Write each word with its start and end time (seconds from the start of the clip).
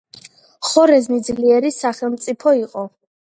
ხორეზმი 0.69 1.19
ძლიერი 1.27 1.71
სახელმწიფო 1.77 2.55
იყო. 2.63 2.87